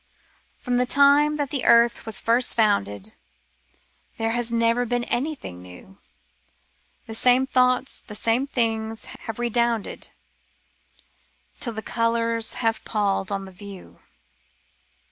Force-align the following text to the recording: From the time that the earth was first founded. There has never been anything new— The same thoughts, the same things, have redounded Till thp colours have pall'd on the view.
From 0.57 0.77
the 0.77 0.87
time 0.87 1.35
that 1.37 1.51
the 1.51 1.63
earth 1.63 2.07
was 2.07 2.19
first 2.19 2.55
founded. 2.55 3.13
There 4.17 4.31
has 4.31 4.51
never 4.51 4.83
been 4.83 5.03
anything 5.03 5.61
new— 5.61 5.99
The 7.05 7.13
same 7.13 7.45
thoughts, 7.45 8.01
the 8.01 8.15
same 8.15 8.47
things, 8.47 9.05
have 9.25 9.37
redounded 9.37 10.09
Till 11.59 11.73
thp 11.75 11.85
colours 11.85 12.53
have 12.65 12.83
pall'd 12.83 13.31
on 13.31 13.45
the 13.45 13.51
view. 13.51 13.99